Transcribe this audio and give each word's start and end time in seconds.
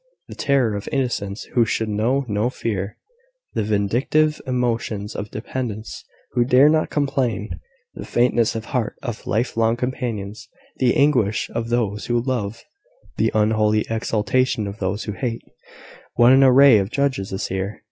The 0.29 0.33
terror 0.35 0.73
of 0.75 0.89
innocents 0.91 1.43
who 1.53 1.63
should 1.63 1.87
know 1.87 2.25
no 2.27 2.49
fear 2.49 2.97
the 3.53 3.61
vindictive 3.61 4.41
emotions 4.47 5.15
of 5.15 5.29
dependants 5.29 6.03
who 6.31 6.43
dare 6.43 6.69
not 6.69 6.89
complain 6.89 7.59
the 7.93 8.03
faintness 8.03 8.55
of 8.55 8.65
heart 8.65 8.95
of 9.03 9.27
life 9.27 9.55
long 9.55 9.77
companions 9.77 10.49
the 10.77 10.95
anguish 10.97 11.51
of 11.53 11.69
those 11.69 12.07
who 12.07 12.19
love 12.19 12.63
the 13.17 13.31
unholy 13.35 13.85
exultation 13.91 14.65
of 14.65 14.79
those 14.79 15.03
who 15.03 15.11
hate, 15.11 15.43
what 16.15 16.31
an 16.33 16.43
array 16.43 16.79
of 16.79 16.89
judges 16.89 17.31
is 17.31 17.49
here! 17.49 17.79